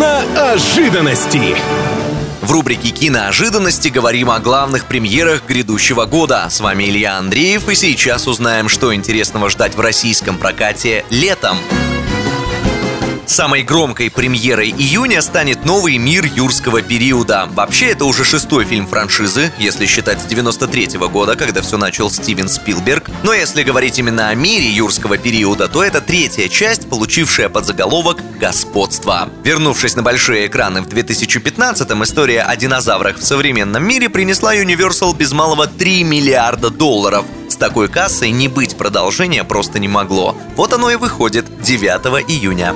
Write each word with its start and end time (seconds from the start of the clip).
Киноожиданности. 0.00 1.54
В 2.40 2.50
рубрике 2.50 2.88
«Киноожиданности» 2.88 3.88
говорим 3.88 4.30
о 4.30 4.38
главных 4.38 4.86
премьерах 4.86 5.44
грядущего 5.46 6.06
года. 6.06 6.46
С 6.48 6.60
вами 6.60 6.84
Илья 6.84 7.18
Андреев, 7.18 7.68
и 7.68 7.74
сейчас 7.74 8.26
узнаем, 8.26 8.70
что 8.70 8.94
интересного 8.94 9.50
ждать 9.50 9.74
в 9.74 9.80
российском 9.80 10.38
прокате 10.38 11.04
летом. 11.10 11.58
Самой 13.30 13.62
громкой 13.62 14.10
премьерой 14.10 14.70
июня 14.70 15.22
станет 15.22 15.64
новый 15.64 15.98
мир 15.98 16.24
юрского 16.24 16.82
периода. 16.82 17.48
Вообще, 17.52 17.90
это 17.90 18.04
уже 18.04 18.24
шестой 18.24 18.64
фильм 18.64 18.88
франшизы, 18.88 19.52
если 19.56 19.86
считать 19.86 20.20
с 20.20 20.24
93 20.24 20.98
-го 20.98 21.08
года, 21.08 21.36
когда 21.36 21.62
все 21.62 21.76
начал 21.76 22.10
Стивен 22.10 22.48
Спилберг. 22.48 23.08
Но 23.22 23.32
если 23.32 23.62
говорить 23.62 24.00
именно 24.00 24.30
о 24.30 24.34
мире 24.34 24.68
юрского 24.68 25.16
периода, 25.16 25.68
то 25.68 25.84
это 25.84 26.00
третья 26.00 26.48
часть, 26.48 26.88
получившая 26.88 27.48
под 27.48 27.66
заголовок 27.66 28.18
«Господство». 28.40 29.28
Вернувшись 29.44 29.94
на 29.94 30.02
большие 30.02 30.48
экраны 30.48 30.82
в 30.82 30.88
2015-м, 30.88 32.02
история 32.02 32.42
о 32.42 32.56
динозаврах 32.56 33.18
в 33.18 33.22
современном 33.22 33.84
мире 33.84 34.08
принесла 34.08 34.56
Universal 34.56 35.16
без 35.16 35.30
малого 35.30 35.68
3 35.68 36.02
миллиарда 36.02 36.70
долларов– 36.70 37.24
с 37.50 37.56
такой 37.56 37.88
кассой 37.88 38.30
не 38.30 38.46
быть 38.46 38.76
продолжения 38.76 39.42
просто 39.42 39.80
не 39.80 39.88
могло. 39.88 40.36
Вот 40.56 40.72
оно 40.72 40.88
и 40.90 40.96
выходит 40.96 41.46
9 41.60 42.30
июня. 42.30 42.72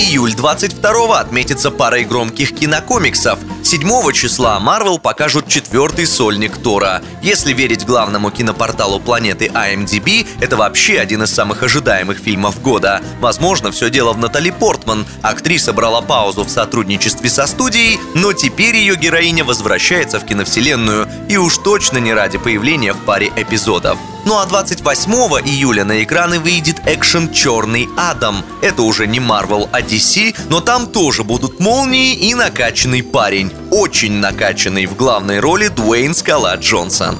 Июль 0.00 0.32
22 0.34 1.20
отметится 1.20 1.70
парой 1.70 2.04
громких 2.04 2.54
кинокомиксов. 2.54 3.38
7 3.62 4.12
числа 4.12 4.58
Marvel 4.58 4.98
покажут 4.98 5.46
четвертый 5.46 6.06
сольник 6.06 6.56
Тора. 6.56 7.02
Если 7.22 7.52
верить 7.52 7.84
главному 7.84 8.30
кинопорталу 8.30 9.00
планеты 9.00 9.46
IMDb, 9.46 10.26
это 10.40 10.56
вообще 10.56 10.98
один 10.98 11.22
из 11.22 11.32
самых 11.32 11.62
ожидаемых 11.62 12.18
фильмов 12.18 12.60
года. 12.62 13.02
Возможно, 13.20 13.70
все 13.70 13.90
дело 13.90 14.12
в 14.12 14.18
Натали 14.18 14.50
Портман. 14.50 15.06
Актриса 15.22 15.72
брала 15.72 16.00
паузу 16.00 16.44
в 16.44 16.50
сотрудничестве 16.50 17.28
со 17.28 17.46
студией, 17.46 18.00
но 18.14 18.32
теперь 18.32 18.76
ее 18.76 18.96
героиня 18.96 19.44
возвращается 19.44 20.18
в 20.18 20.24
киновселенную, 20.24 21.08
и 21.28 21.36
уж 21.36 21.58
точно 21.58 21.98
не 21.98 22.14
ради 22.14 22.38
появления 22.38 22.92
в 22.92 22.98
паре 23.04 23.30
эпизодов. 23.36 23.98
Ну 24.24 24.38
а 24.38 24.44
28 24.44 25.12
июля 25.46 25.84
на 25.84 26.02
экраны 26.02 26.38
выйдет 26.38 26.76
экшен 26.86 27.32
«Черный 27.32 27.88
Адам». 27.96 28.44
Это 28.60 28.82
уже 28.82 29.06
не 29.06 29.18
Marvel, 29.18 29.68
а 29.72 29.80
DC, 29.80 30.36
но 30.50 30.60
там 30.60 30.86
тоже 30.86 31.24
будут 31.24 31.58
молнии 31.58 32.14
и 32.14 32.34
накачанный 32.34 33.02
парень. 33.02 33.49
Очень 33.70 34.14
накачанный 34.14 34.86
в 34.86 34.96
главной 34.96 35.40
роли 35.40 35.68
Дуэйн 35.68 36.14
Скала 36.14 36.56
Джонсон 36.56 37.18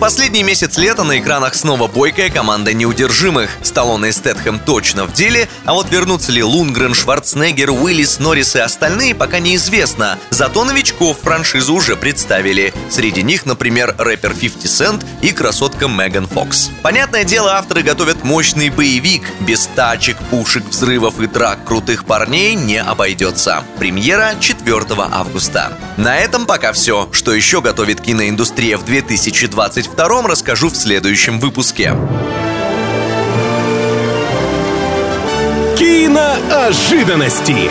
последний 0.00 0.42
месяц 0.42 0.78
лета 0.78 1.04
на 1.04 1.18
экранах 1.18 1.54
снова 1.54 1.86
бойкая 1.86 2.30
команда 2.30 2.72
неудержимых. 2.72 3.50
Сталлоне 3.62 4.08
и 4.08 4.12
Стэтхэм 4.12 4.58
точно 4.60 5.04
в 5.04 5.12
деле, 5.12 5.48
а 5.66 5.74
вот 5.74 5.90
вернутся 5.90 6.32
ли 6.32 6.42
Лунгрен, 6.42 6.94
Шварценеггер, 6.94 7.70
Уиллис, 7.70 8.18
Норрис 8.18 8.56
и 8.56 8.60
остальные 8.60 9.14
пока 9.14 9.40
неизвестно. 9.40 10.18
Зато 10.30 10.64
новичков 10.64 11.18
франшизу 11.20 11.74
уже 11.74 11.96
представили. 11.96 12.72
Среди 12.88 13.22
них, 13.22 13.44
например, 13.44 13.94
рэпер 13.98 14.34
50 14.34 14.64
Cent 14.64 15.04
и 15.20 15.32
красотка 15.32 15.86
Меган 15.86 16.26
Фокс. 16.26 16.70
Понятное 16.82 17.24
дело, 17.24 17.56
авторы 17.56 17.82
готовят 17.82 18.24
мощный 18.24 18.70
боевик. 18.70 19.22
Без 19.40 19.66
тачек, 19.76 20.16
пушек, 20.30 20.64
взрывов 20.70 21.20
и 21.20 21.26
драк 21.26 21.66
крутых 21.66 22.06
парней 22.06 22.54
не 22.54 22.80
обойдется. 22.80 23.64
Премьера 23.78 24.34
4 24.40 24.82
августа. 25.12 25.72
На 25.98 26.16
этом 26.16 26.46
пока 26.46 26.72
все. 26.72 27.10
Что 27.12 27.34
еще 27.34 27.60
готовит 27.60 28.00
киноиндустрия 28.00 28.78
в 28.78 28.84
2020 28.86 29.89
втором 29.90 30.26
расскажу 30.26 30.68
в 30.68 30.76
следующем 30.76 31.40
выпуске. 31.40 31.94
Киноожиданности. 35.76 37.70